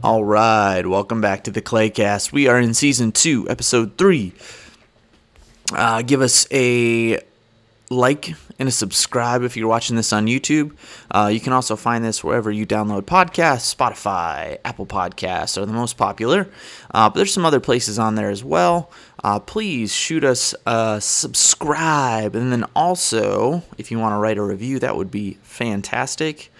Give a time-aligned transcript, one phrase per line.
[0.00, 2.32] All right, welcome back to the Claycast.
[2.32, 4.32] We are in season two, episode three.
[5.72, 7.20] Uh, give us a
[7.88, 10.74] like and a subscribe if you're watching this on YouTube.
[11.10, 13.72] Uh, you can also find this wherever you download podcasts.
[13.72, 16.48] Spotify, Apple Podcasts are the most popular,
[16.92, 18.90] uh, but there's some other places on there as well.
[19.22, 24.42] Uh, please shoot us a subscribe, and then also, if you want to write a
[24.42, 26.50] review, that would be fantastic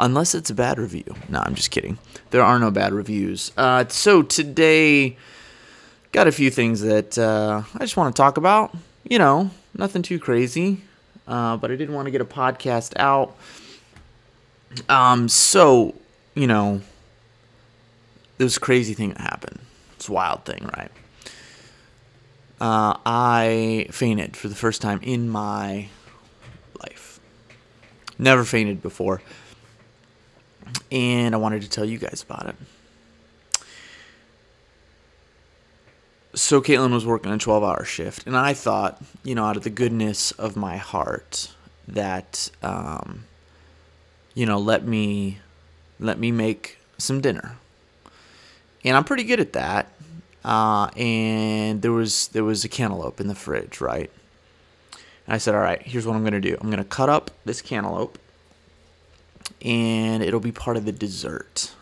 [0.00, 1.04] unless it's a bad review.
[1.28, 1.98] No, I'm just kidding.
[2.30, 3.52] There are no bad reviews.
[3.56, 5.16] Uh, so today,
[6.12, 8.76] got a few things that uh, I just want to talk about.
[9.04, 10.82] You know, nothing too crazy,
[11.28, 13.36] uh, but I didn't want to get a podcast out.
[14.88, 15.94] Um, so
[16.34, 16.80] you know,
[18.38, 19.60] this crazy thing that happened.
[19.96, 20.90] It's a wild thing, right?
[22.60, 25.88] Uh, I fainted for the first time in my
[26.78, 27.20] life.
[28.18, 29.22] Never fainted before
[30.90, 32.56] and I wanted to tell you guys about it.
[36.34, 39.64] So Caitlin was working a 12 hour shift, and I thought, you know, out of
[39.64, 41.52] the goodness of my heart,
[41.88, 43.24] that, um,
[44.34, 45.38] you know, let me,
[45.98, 47.56] let me make some dinner.
[48.84, 49.92] And I'm pretty good at that.
[50.44, 54.10] Uh, and there was there was a cantaloupe in the fridge, right?
[55.26, 56.56] And I said, all right, here's what I'm gonna do.
[56.60, 58.18] I'm gonna cut up this cantaloupe
[59.62, 61.72] and it'll be part of the dessert.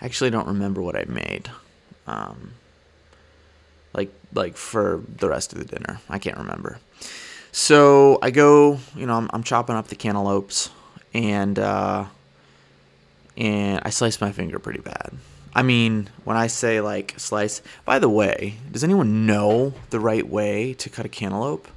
[0.00, 1.50] I actually don't remember what I made.
[2.06, 2.54] Um,
[3.92, 6.00] like like for the rest of the dinner.
[6.08, 6.78] I can't remember.
[7.52, 10.70] So I go, you know, I'm, I'm chopping up the cantaloupes,
[11.14, 12.06] and uh,
[13.36, 15.12] and I slice my finger pretty bad.
[15.54, 20.28] I mean, when I say like slice, by the way, does anyone know the right
[20.28, 21.68] way to cut a cantaloupe?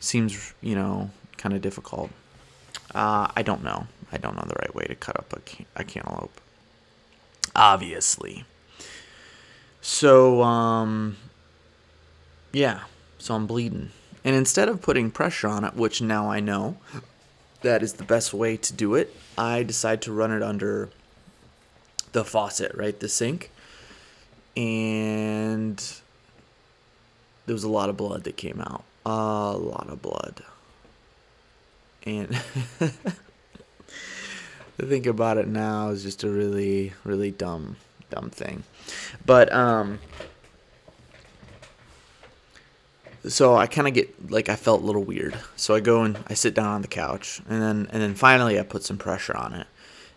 [0.00, 2.10] Seems, you know, kind of difficult.
[2.94, 3.86] Uh, I don't know.
[4.14, 6.40] I don't know the right way to cut up a, can- a cantaloupe.
[7.56, 8.44] Obviously.
[9.80, 11.16] So, um,
[12.52, 12.84] yeah.
[13.18, 13.90] So I'm bleeding.
[14.24, 16.76] And instead of putting pressure on it, which now I know
[17.62, 20.90] that is the best way to do it, I decide to run it under
[22.12, 22.98] the faucet, right?
[22.98, 23.50] The sink.
[24.56, 25.82] And
[27.46, 28.84] there was a lot of blood that came out.
[29.04, 30.42] A lot of blood.
[32.06, 32.40] And
[34.78, 37.76] to think about it now is just a really, really dumb,
[38.10, 38.64] dumb thing.
[39.24, 39.98] But um,
[43.28, 45.38] so I kind of get like I felt a little weird.
[45.56, 48.58] So I go and I sit down on the couch, and then and then finally
[48.58, 49.66] I put some pressure on it,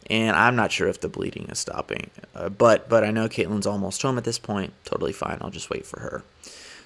[0.10, 3.68] and I'm not sure if the bleeding is stopping, uh, but but I know Caitlin's
[3.68, 4.74] almost home at this point.
[4.86, 5.38] Totally fine.
[5.42, 6.24] I'll just wait for her.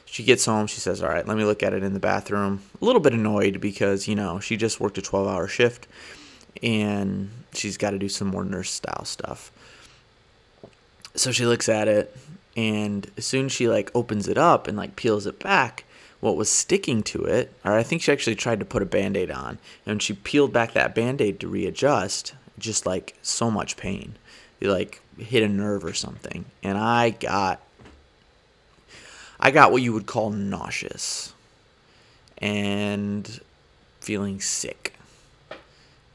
[0.05, 0.67] She gets home.
[0.67, 3.13] She says, "All right, let me look at it in the bathroom." A little bit
[3.13, 5.87] annoyed because you know she just worked a 12-hour shift
[6.61, 9.51] and she's got to do some more nurse style stuff.
[11.15, 12.15] So she looks at it,
[12.55, 15.83] and as soon as she like opens it up and like peels it back,
[16.21, 19.17] what was sticking to it, or I think she actually tried to put a band
[19.17, 23.75] aid on, and she peeled back that band aid to readjust, just like so much
[23.75, 24.15] pain.
[24.59, 27.59] It like hit a nerve or something, and I got,
[29.39, 31.33] I got what you would call nauseous,
[32.37, 33.41] and
[33.99, 34.93] feeling sick.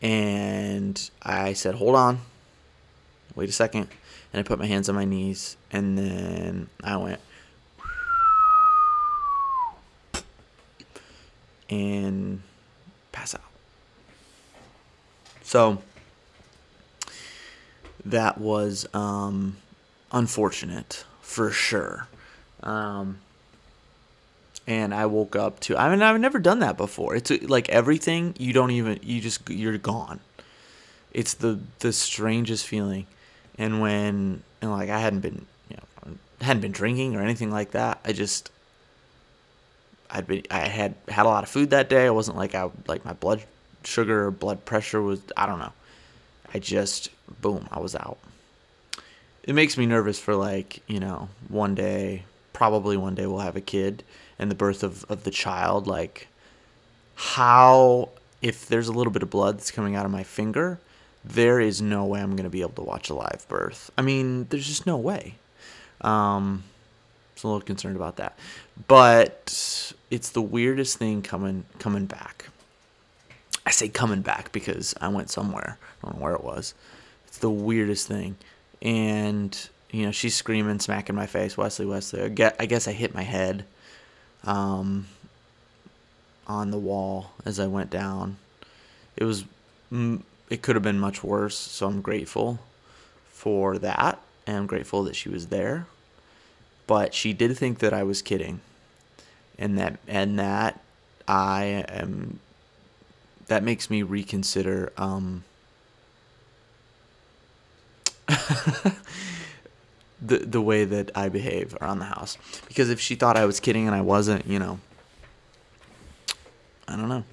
[0.02, 2.20] And I said, hold on,
[3.34, 3.88] wait a second.
[4.32, 7.20] And I put my hands on my knees, and then I went,
[11.70, 12.42] and
[13.12, 13.40] pass out.
[15.42, 15.82] So
[18.04, 19.56] that was um,
[20.12, 22.08] unfortunate for sure.
[22.62, 23.20] Um,
[24.66, 25.76] and I woke up to.
[25.76, 27.14] I mean, I've never done that before.
[27.14, 28.98] It's like everything you don't even.
[29.02, 30.20] You just you're gone.
[31.12, 33.06] It's the the strangest feeling,
[33.58, 37.70] and when and like I hadn't been you know hadn't been drinking or anything like
[37.72, 38.00] that.
[38.04, 38.50] I just
[40.10, 42.06] I'd been I had had a lot of food that day.
[42.06, 43.42] I wasn't like I like my blood
[43.84, 45.72] sugar or blood pressure was I don't know.
[46.52, 48.18] I just boom, I was out.
[49.44, 53.54] It makes me nervous for like, you know, one day, probably one day we'll have
[53.54, 54.02] a kid
[54.38, 56.28] and the birth of, of the child, like
[57.14, 58.10] how
[58.42, 60.78] if there's a little bit of blood that's coming out of my finger,
[61.24, 63.90] there is no way I'm gonna be able to watch a live birth.
[63.96, 65.34] I mean, there's just no way.
[66.02, 66.64] Um,
[67.34, 68.38] so a little concerned about that,
[68.86, 72.46] but it's the weirdest thing coming coming back.
[73.64, 75.78] I say coming back because I went somewhere.
[76.02, 76.74] I don't know where it was.
[77.26, 78.36] It's the weirdest thing,
[78.80, 82.22] and you know she's screaming, smacking my face, Wesley, Wesley.
[82.22, 83.64] I, guess I hit my head
[84.46, 85.06] um,
[86.46, 88.36] on the wall as I went down.
[89.16, 89.44] It was,
[90.50, 92.60] it could have been much worse, so I'm grateful
[93.28, 94.20] for that.
[94.46, 95.86] and I'm grateful that she was there.
[96.86, 98.60] But she did think that I was kidding.
[99.58, 100.80] And that and that
[101.26, 102.40] I am
[103.48, 105.44] that makes me reconsider um
[110.20, 112.38] the the way that I behave around the house.
[112.68, 114.80] Because if she thought I was kidding and I wasn't, you know,
[116.88, 117.24] I don't know.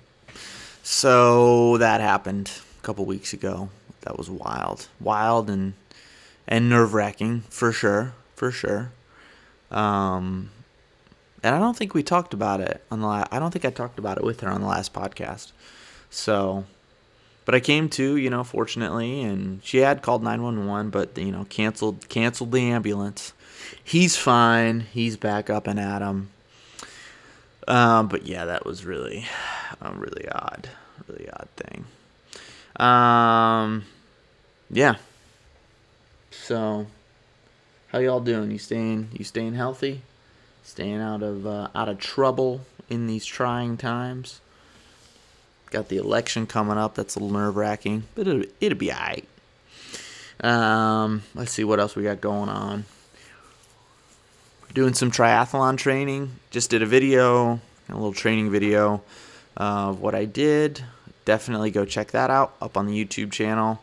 [0.83, 3.69] So that happened a couple weeks ago.
[4.01, 5.74] That was wild, wild and
[6.47, 8.91] and nerve wracking for sure, for sure.
[9.71, 10.51] Um,
[11.41, 13.07] and I don't think we talked about it on the.
[13.07, 15.51] La- I don't think I talked about it with her on the last podcast.
[16.09, 16.65] So
[17.45, 21.45] but I came to, you know, fortunately, and she had called 911, but you know,
[21.45, 23.34] canceled canceled the ambulance.
[23.84, 24.81] He's fine.
[24.81, 26.30] He's back up and at him.
[27.68, 29.25] Um, but yeah, that was really,
[29.81, 30.69] a really odd,
[31.07, 31.86] really odd thing.
[32.75, 33.86] Um,
[34.69, 34.95] yeah.
[36.31, 36.88] So,
[37.90, 38.51] how y'all doing?
[38.51, 39.10] You staying?
[39.13, 40.01] You staying healthy?
[40.63, 44.42] Staying out of uh, out of trouble in these trying times?
[45.74, 46.94] Got the election coming up.
[46.94, 49.28] That's a little nerve wracking, but it'll, it'll be alright.
[50.40, 52.86] Um, let's see what else we got going on.
[54.75, 56.34] Doing some triathlon training.
[56.52, 57.60] Just did a video,
[57.90, 59.02] a little training video
[59.58, 60.84] of what I did.
[61.25, 63.81] Definitely go check that out up on the YouTube channel.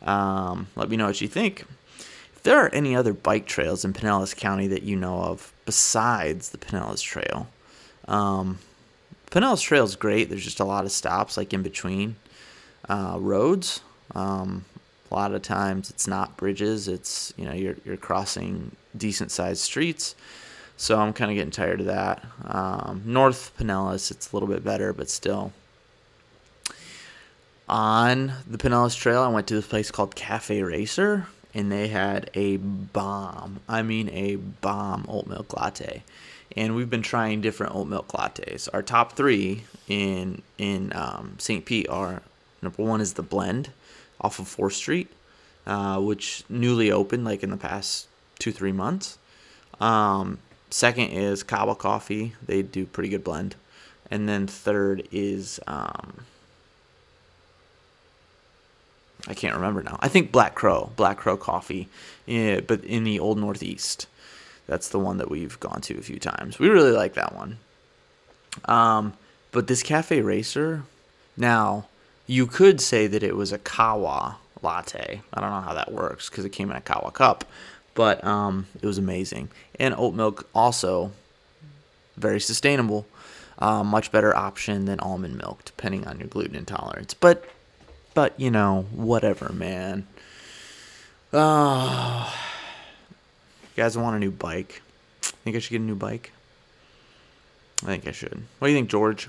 [0.00, 1.64] Um, let me know what you think.
[2.36, 6.50] If there are any other bike trails in Pinellas County that you know of besides
[6.50, 7.48] the Pinellas Trail,
[8.06, 8.60] um,
[9.32, 10.28] Pinellas Trail is great.
[10.28, 12.16] There's just a lot of stops like in between
[12.86, 13.80] uh, roads.
[14.14, 14.66] Um,
[15.10, 16.86] a lot of times it's not bridges.
[16.86, 20.14] It's you know you're you're crossing decent sized streets.
[20.76, 22.22] So I'm kind of getting tired of that.
[22.44, 25.52] Um, North Pinellas, it's a little bit better, but still.
[27.68, 32.30] On the Pinellas Trail, I went to this place called Cafe Racer, and they had
[32.34, 33.60] a bomb.
[33.66, 36.02] I mean, a bomb oat milk latte
[36.56, 38.68] and we've been trying different oat milk lattes.
[38.72, 41.64] Our top three in in um, St.
[41.64, 42.22] Pete are
[42.60, 43.70] number one is the blend
[44.20, 45.08] off of Fourth Street,
[45.66, 48.08] uh, which newly opened like in the past
[48.38, 49.18] two three months.
[49.80, 50.38] Um,
[50.70, 52.34] second is Kahwa Coffee.
[52.44, 53.56] They do pretty good blend,
[54.10, 56.24] and then third is um,
[59.26, 59.98] I can't remember now.
[60.00, 61.88] I think Black Crow, Black Crow Coffee,
[62.26, 64.06] yeah, but in the Old Northeast.
[64.72, 66.58] That's the one that we've gone to a few times.
[66.58, 67.58] We really like that one.
[68.64, 69.12] Um,
[69.50, 70.84] but this Cafe Racer,
[71.36, 71.88] now
[72.26, 75.20] you could say that it was a Kahwa latte.
[75.34, 77.44] I don't know how that works because it came in a Kahwa cup,
[77.92, 79.50] but um, it was amazing.
[79.78, 81.12] And oat milk also
[82.16, 83.04] very sustainable.
[83.58, 87.12] Uh, much better option than almond milk, depending on your gluten intolerance.
[87.12, 87.44] But,
[88.14, 90.06] but you know, whatever, man.
[91.30, 92.34] Oh,
[93.76, 94.82] you guys want a new bike?
[95.20, 96.32] Think I should get a new bike?
[97.82, 98.42] I think I should.
[98.58, 99.28] What do you think, George?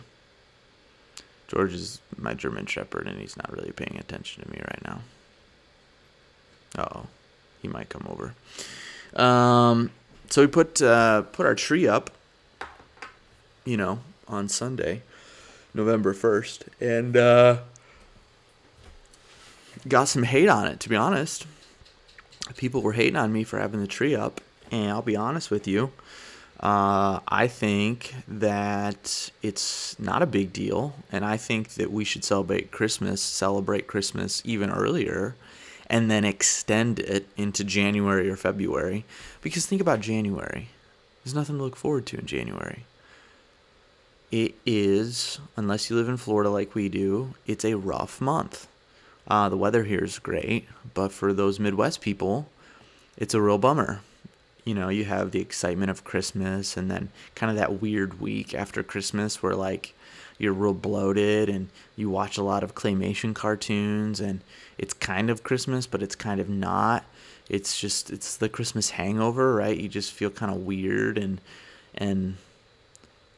[1.48, 5.00] George is my German Shepherd, and he's not really paying attention to me right now.
[6.78, 7.08] Oh,
[7.62, 8.34] he might come over.
[9.22, 9.92] Um,
[10.30, 12.12] so we put uh, put our tree up,
[13.66, 15.04] you know, on Sunday,
[15.74, 17.58] November first, and uh,
[19.88, 20.80] got some hate on it.
[20.82, 21.46] To be honest,
[22.58, 25.68] people were hating on me for having the tree up, and I'll be honest with
[25.68, 25.92] you.
[26.60, 32.24] Uh, I think that it's not a big deal, and I think that we should
[32.24, 35.36] celebrate Christmas, celebrate Christmas even earlier,
[35.90, 39.04] and then extend it into January or February.
[39.42, 40.70] Because think about January.
[41.24, 42.86] There's nothing to look forward to in January.
[44.32, 48.68] It is, unless you live in Florida like we do, it's a rough month.
[49.28, 52.50] Uh, the weather here is great, but for those Midwest people,
[53.18, 54.02] it's a real bummer.
[54.66, 58.54] You know, you have the excitement of Christmas and then kind of that weird week
[58.54, 59.94] after Christmas where like
[60.38, 64.42] you're real bloated and you watch a lot of claymation cartoons and
[64.78, 67.04] it's kind of Christmas, but it's kind of not.
[67.50, 69.78] It's just it's the Christmas hangover, right?
[69.78, 71.42] You just feel kind of weird and
[71.94, 72.38] and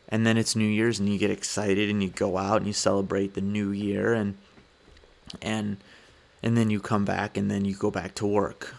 [0.10, 2.74] and then it's New Year's and you get excited and you go out and you
[2.74, 4.38] celebrate the new year and
[5.42, 5.78] and
[6.44, 8.76] and then you come back and then you go back to work.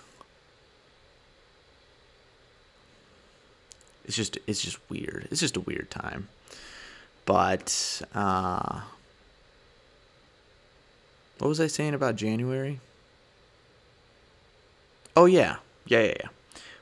[4.04, 5.26] It's just it's just weird.
[5.30, 6.28] It's just a weird time.
[7.24, 8.82] But uh
[11.38, 12.80] what was I saying about January?
[15.16, 15.56] Oh yeah.
[15.86, 16.28] Yeah, yeah, yeah.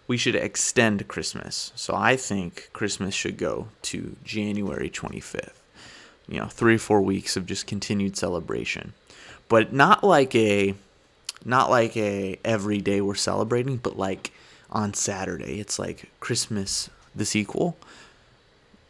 [0.07, 1.73] We should extend Christmas.
[1.75, 5.61] So I think Christmas should go to January 25th.
[6.29, 8.93] You know, 3 or 4 weeks of just continued celebration
[9.55, 10.75] but not like a
[11.45, 14.33] not like a every day we're celebrating, but like
[14.69, 15.61] on Saturday.
[15.61, 17.77] It's like Christmas the sequel.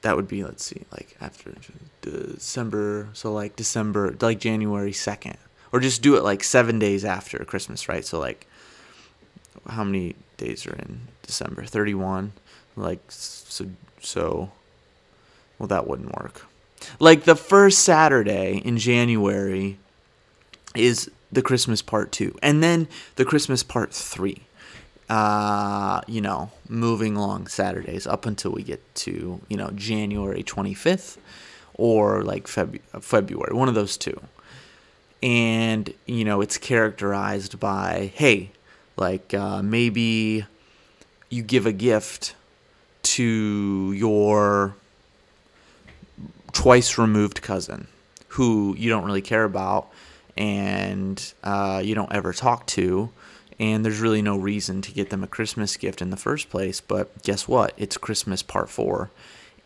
[0.01, 1.53] That would be let's see, like after
[2.01, 5.37] December, so like December, like January 2nd.
[5.71, 8.03] Or just do it like 7 days after Christmas, right?
[8.03, 8.47] So like
[9.69, 11.65] how many days are in December?
[11.65, 12.33] 31.
[12.75, 13.67] Like so
[14.01, 14.51] so
[15.59, 16.47] well that wouldn't work.
[16.99, 19.77] Like the first Saturday in January
[20.75, 24.43] is the Christmas part 2 and then the Christmas part 3
[25.09, 31.19] uh, you know, moving along Saturdays up until we get to, you know, January 25th
[31.75, 34.19] or like Feb- February, one of those two.
[35.23, 38.51] And, you know, it's characterized by, hey,
[38.97, 40.47] like uh, maybe
[41.29, 42.35] you give a gift
[43.03, 44.75] to your
[46.53, 47.89] twice removed cousin
[48.29, 49.91] who you don't really care about
[50.37, 53.11] and uh, you don't ever talk to
[53.59, 56.81] and there's really no reason to get them a Christmas gift in the first place.
[56.81, 57.73] But guess what?
[57.77, 59.11] It's Christmas part four,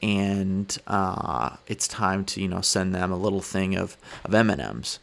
[0.02, 4.50] and uh, it's time to you know send them a little thing of of M
[4.50, 4.98] and M's,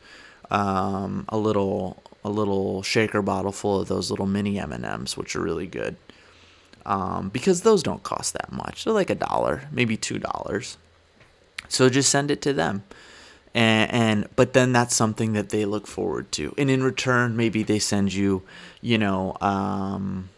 [0.52, 5.18] um, a little a little shaker bottle full of those little mini M and M's,
[5.18, 5.96] which are really good.
[6.86, 8.84] Um, because those don't cost that much.
[8.84, 10.78] They're like a dollar, maybe two dollars.
[11.68, 12.84] So just send it to them
[13.56, 16.54] and, and but then that's something that they look forward to.
[16.58, 18.44] And in return maybe they send you
[18.82, 20.30] you know um,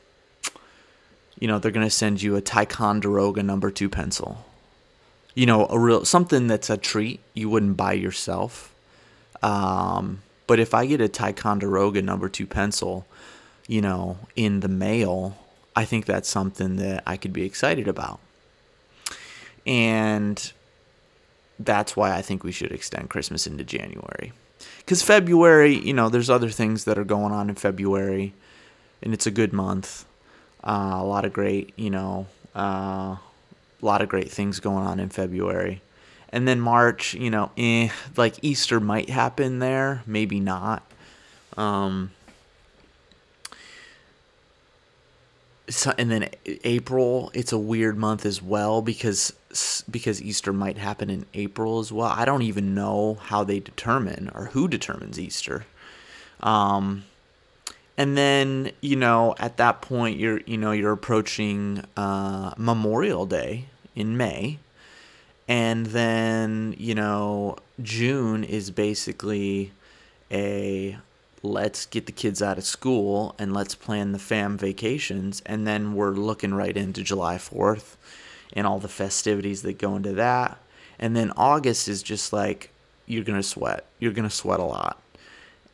[1.37, 4.45] you know they're going to send you a ticonderoga number 2 pencil.
[5.33, 8.73] You know a real something that's a treat you wouldn't buy yourself.
[9.43, 13.05] Um, but if i get a ticonderoga number 2 pencil
[13.67, 15.37] you know in the mail
[15.75, 18.19] i think that's something that i could be excited about.
[19.67, 20.53] And
[21.59, 24.33] that's why I think we should extend Christmas into January.
[24.79, 28.33] Because February, you know, there's other things that are going on in February,
[29.01, 30.05] and it's a good month.
[30.63, 33.15] Uh, a lot of great, you know, uh,
[33.79, 35.81] a lot of great things going on in February.
[36.29, 40.83] And then March, you know, eh, like Easter might happen there, maybe not.
[41.55, 42.11] Um,
[45.69, 46.29] so, and then
[46.63, 49.33] April, it's a weird month as well because
[49.89, 52.09] because Easter might happen in April as well.
[52.09, 55.65] I don't even know how they determine or who determines Easter.
[56.41, 57.05] Um,
[57.97, 63.65] and then you know at that point you're you know you're approaching uh, Memorial Day
[63.95, 64.59] in May,
[65.47, 69.71] and then you know June is basically
[70.31, 70.97] a
[71.43, 75.93] let's get the kids out of school and let's plan the fam vacations and then
[75.93, 77.95] we're looking right into July 4th
[78.53, 80.57] and all the festivities that go into that.
[80.99, 82.71] And then August is just like
[83.05, 83.85] you're going to sweat.
[83.99, 85.01] You're going to sweat a lot.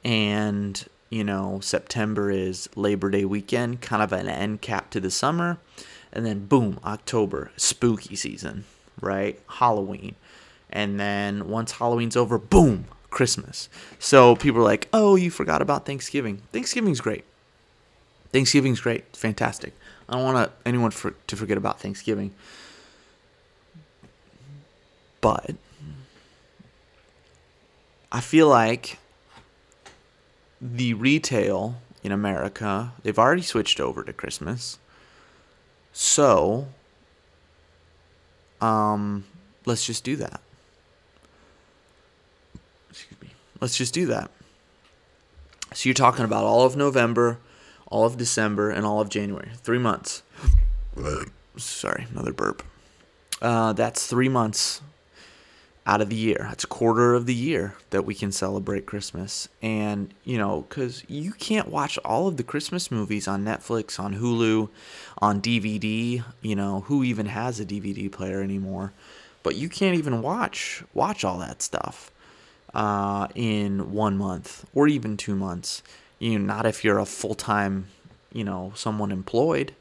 [0.04, 5.12] And, you know, September is Labor Day weekend, kind of an end cap to the
[5.12, 5.58] summer.
[6.12, 8.66] And then boom, October, spooky season,
[9.02, 9.40] right?
[9.48, 10.16] Halloween.
[10.70, 13.70] And then once Halloween's over, boom, Christmas.
[14.00, 17.24] So people are like, "Oh, you forgot about Thanksgiving." Thanksgiving's great.
[18.32, 19.16] Thanksgiving's great.
[19.16, 19.74] Fantastic.
[20.10, 22.34] I don't want anyone for, to forget about Thanksgiving.
[25.24, 25.56] But
[28.12, 29.00] I feel like
[30.60, 34.80] the retail in America, they've already switched over to Christmas.
[35.94, 36.68] So,
[38.60, 39.24] um,
[39.66, 40.42] let's just do that.
[42.90, 43.30] Excuse me.
[43.62, 44.30] Let's just do that.
[45.74, 47.40] So you're talking about all of November,
[47.88, 49.52] all of December, and all of January.
[49.56, 50.22] Three months.
[51.56, 52.62] Sorry, another burp.
[53.42, 54.82] Uh, that's three months
[55.86, 56.46] out of the year.
[56.50, 59.50] That's a quarter of the year that we can celebrate Christmas.
[59.62, 64.16] And, you know, because you can't watch all of the Christmas movies on Netflix, on
[64.16, 64.70] Hulu,
[65.18, 66.24] on DVD.
[66.42, 68.94] You know, who even has a DVD player anymore?
[69.44, 72.12] But you can't even watch watch all that stuff
[72.74, 75.84] uh, in one month or even two months.
[76.20, 77.88] You know, not if you're a full time,
[78.32, 79.76] you know, someone employed,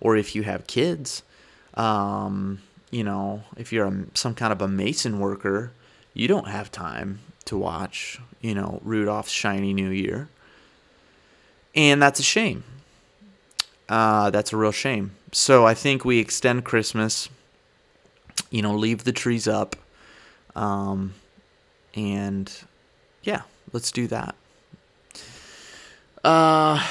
[0.00, 1.22] or if you have kids.
[1.72, 5.72] Um, you know, if you're a, some kind of a mason worker,
[6.14, 10.28] you don't have time to watch, you know, Rudolph's Shiny New Year.
[11.74, 12.64] And that's a shame.
[13.88, 15.12] Uh, that's a real shame.
[15.32, 17.28] So I think we extend Christmas,
[18.50, 19.76] you know, leave the trees up.
[20.54, 21.14] Um,
[21.94, 22.50] and
[23.22, 24.34] yeah, let's do that.
[26.24, 26.82] Uh,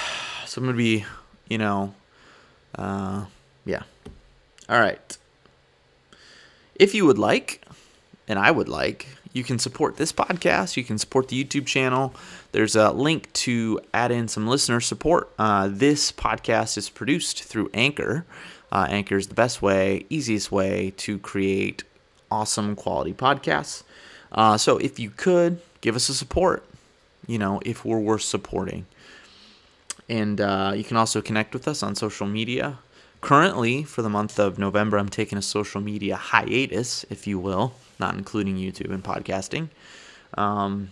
[0.46, 1.06] so I'm going to be,
[1.50, 1.94] you know,
[2.78, 3.26] uh,
[3.66, 3.84] yeah.
[4.70, 5.18] All right.
[6.76, 7.62] If you would like,
[8.28, 10.78] and I would like, you can support this podcast.
[10.78, 12.14] You can support the YouTube channel.
[12.52, 15.30] There's a link to add in some listener support.
[15.38, 18.26] Uh, this podcast is produced through Anchor.
[18.72, 21.84] Uh, Anchor is the best way, easiest way to create
[22.32, 23.84] awesome quality podcasts.
[24.32, 26.66] Uh, so if you could give us a support,
[27.28, 28.86] you know, if we're worth supporting.
[30.08, 32.80] And uh, you can also connect with us on social media.
[33.26, 37.74] Currently, for the month of November, I'm taking a social media hiatus, if you will,
[38.00, 39.70] not including YouTube and podcasting.
[40.36, 40.92] Um,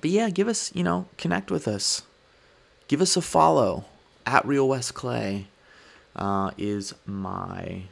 [0.00, 2.02] but yeah, give us, you know, connect with us.
[2.88, 3.84] Give us a follow
[4.26, 5.46] at Real Wes Clay
[6.16, 7.82] uh, is my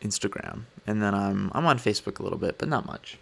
[0.00, 3.18] Instagram, and then I'm I'm on Facebook a little bit, but not much.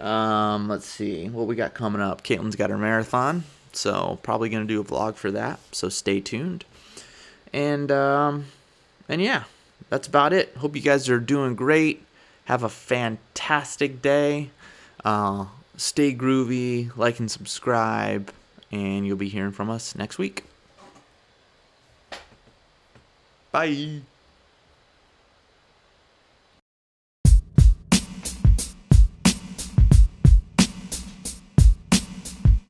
[0.00, 2.24] Um, let's see what we got coming up.
[2.24, 5.60] Caitlin's got her marathon, so probably gonna do a vlog for that.
[5.72, 6.64] So stay tuned.
[7.54, 8.46] And um,
[9.08, 9.44] and yeah,
[9.88, 10.56] that's about it.
[10.56, 12.04] Hope you guys are doing great.
[12.46, 14.50] Have a fantastic day.
[15.04, 15.46] Uh,
[15.76, 16.94] stay groovy.
[16.96, 18.32] Like and subscribe,
[18.72, 20.42] and you'll be hearing from us next week.
[23.52, 24.00] Bye.